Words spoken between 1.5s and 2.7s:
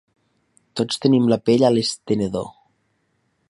a l'estenedor.